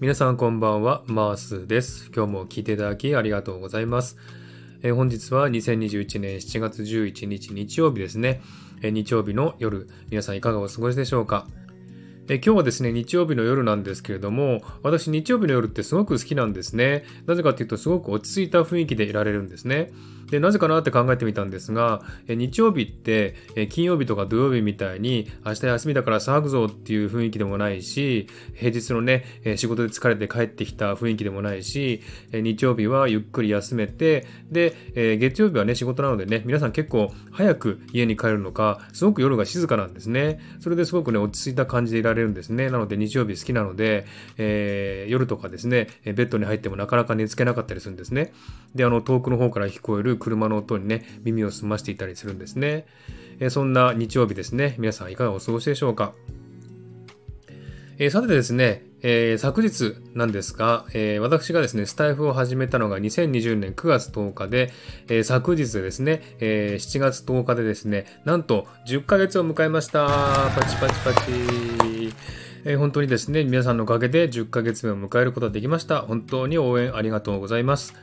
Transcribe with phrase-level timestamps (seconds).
[0.00, 2.12] 皆さんこんばんは、マースです。
[2.14, 4.16] 今日も聞いていただきありがとうございます。
[4.84, 8.40] えー、本日は2021年7月11日日曜日ですね、
[8.80, 11.48] えー、日曜日の夜、皆さんいかがお過ごしでしょうか？
[12.30, 17.04] え今日はですね、日曜日の夜なんですけれども、私日曜日の夜ってすごく好きなんですね。
[17.24, 19.90] なぜかっていうとすごく落ち着いた雰囲気でいられるんですね。
[20.30, 40.40] で、なぜかなって考えてみたんですが、え日曜日って、え金曜日とか土曜日みたいに明日休みだから騒ぐぞっていう雰囲気でもないし、平日のね、え仕事で疲れて帰ってきた雰囲気でもないし、え日曜日はゆっくり休めて、で、え月曜日はね、仕事なのでね、皆さん結構早く家に帰るのか、すごく夜が静かなんですね。
[40.60, 42.70] それですごくね、落ち着いた感じでいられるれるんですね。
[42.70, 48.32] なので日曜日好きなので、えー、夜とかですね、ベッドに入ってもなかなか寝つけなかったりするんですね。
[48.74, 52.86] で、あの、遠くの方から聞こえる車の音にね、耳を澄ましていたりするんですね。
[53.40, 56.12] えそんな日曜日ですね、皆さんいかがお過ごしでしょうか。
[58.00, 64.70] えさてですね、えー、昨日なんですが、えー、私がですね、スタイフを始めたのが2020年9月10日で、
[65.08, 70.06] えー、昨日ですね、え7月10日でですね、なんと10ヶ月を迎えました。
[70.54, 71.12] パチパチパ
[71.82, 71.87] チ。
[72.64, 76.02] え本当にですね、皆さんのおかげで10ヶ月目を迎えることができました。
[76.02, 77.94] 本当に応援ありがとうございます。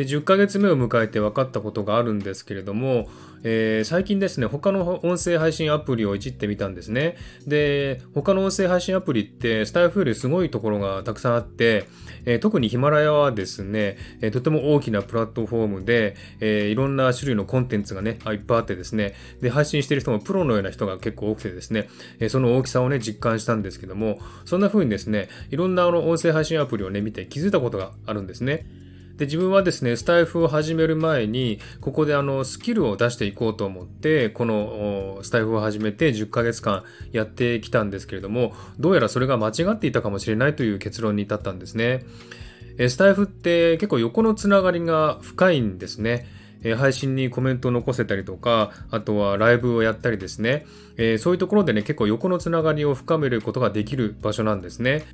[0.00, 3.10] で10ヶ月目を迎えて分かったことがあるんですけれども、
[3.42, 7.18] えー、最近ですね他の音声配信アプリをいじってみたんですね。
[7.46, 11.84] で他の音声配信アプリってスタイフよりすごいところがたくさんあって、
[12.24, 19.14] えー、特にヒマラヤはですね、えー、とても大きなプラットフォームで、えいろんな種類のコンテンツがねいっぱいあってですね。
[19.42, 21.90] で配信してる人もプロのような人が結構多くてですね、
[22.20, 28.64] えその大きさをね実感したんですけどもそんな風にですねいろんなあの音声配信アプリをね見て気づいたことがあるんですね。
[29.20, 42.02] で、自分はですね、スタイフを始める前に、ここであの、スキルを出していこうと思って、このスタイフを始めて10ヶ月間やってきたんですけれども、どうやらそれが間違っていたかもしれないという結論に至ったんですね。
[42.88, 46.26] スタイフって結構横のつながりが深いんですね。
[46.78, 50.64] 配信にコメントを残せたりとか、あとはライブをやったりですね、
[51.18, 55.04] そういうところでね、結構横のつながりを深めることができる場所なんですね。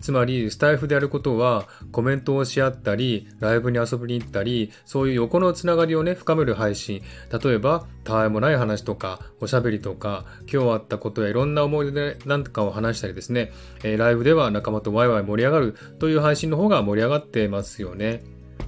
[0.00, 7.02] つまり、スタイフでやることは、コメントをし合ったり、ライブに遊びに行ったり、そういう横のつながりをね、深める配信。
[7.42, 13.52] 例えば、たわいもない話とか、おしゃべりとか、今日あったことやいろんな思い出なんとかを話したりですね、
[13.84, 18.22] えー、ライブでは仲間とワイワイ盛り上がるという配信の方が盛り上がってますよね。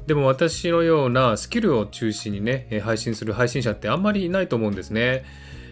[0.07, 5.25] でも私のようなスキルを中心にね、配信する配信者ってあんまりいないと思うんですね。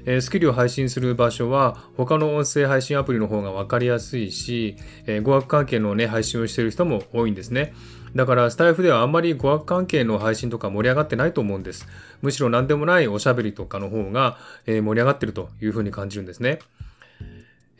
[0.06, 7.75] えスキルを配信する場所は他の音声配信アプリの方が分かりやすいし、え語学関係のね、配信をしている人も多いんですね。
[8.15, 11.87] だからスタイフではあんまり語学関係の配信とか盛り上がってないと思うんです。
[12.22, 16.59] むしろ何でもないおしゃべりとかの方が、え盛り上がってるというふうに感じるんですね。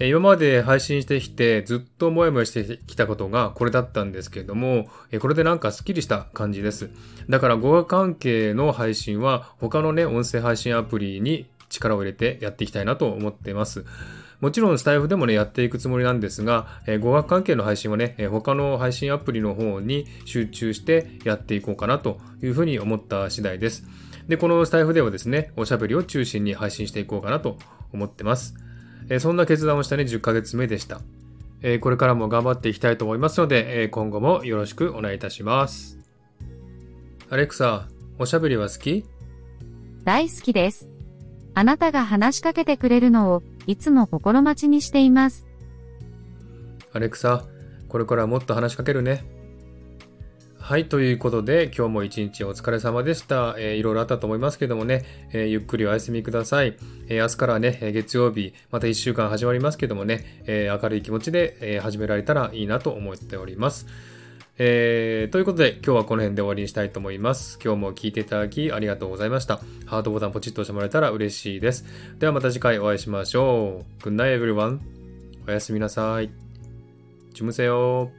[0.03, 4.88] 今まで配信してきてずっともやもやしてきたことがこれだったんですけれども、
[5.20, 6.88] これでなんかスッキリした感じです。
[7.28, 13.86] だから語学関係の配信は他のね、音声配信アプリに力を入れてやっていきたいなと思っています。
[14.41, 23.84] もちろんスタイフでもね、やっていくつもりなんですが、えー、語学関係の配信はね、えー、他の配信アプリの方に集中してやっていこうかなというふうに思った次第です。
[24.28, 27.59] で、このスタイフではですね、おしゃべりを中心に配信していこうかなと
[27.92, 28.54] 思ってます。
[29.09, 31.00] えー、そんな決断をしたね、10ヶ月目でした。
[31.62, 35.98] えこれからも頑張っていきたいと思いますので、え今後もよろしくお願いいたします。
[37.28, 37.88] アレクサ、
[38.19, 39.04] おしゃべりは好き？
[40.04, 40.89] 大好きです。
[41.60, 45.47] あなたが話しかけてくれるのをいつも心待ちにしています。
[46.94, 47.44] アレクサ、
[47.87, 49.22] これからもっと話しかけるね。
[50.59, 53.56] はい、ということで、今日も一日お疲れ様でした。
[53.59, 55.04] えー、いろいろあったと思いますけどもね、
[55.34, 56.78] えー、ゆっくりお休みください。
[57.09, 63.86] えー、明日からね、月曜日、また1週間始まりますけどもね、えー、明るい気持ちで、え、始められたらいいなと思っております。
[64.62, 67.59] えー、ということで今日はこの辺で終わりにしたいと思います。
[67.65, 69.59] 今日も聴いていただきありがとうございました。
[69.86, 71.86] ハートボタンポチッと押してもらえたら嬉しいです。
[72.18, 74.03] ではまた次回お会いしましょう。
[74.03, 74.80] Good night everyone.
[75.48, 76.30] おやすみなさい。
[77.33, 78.10] ちむせよ